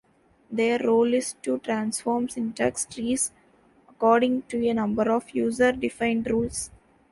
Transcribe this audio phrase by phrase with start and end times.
[0.51, 3.31] Their role is to transform syntax trees
[3.87, 6.71] according to a number of user-defined rules.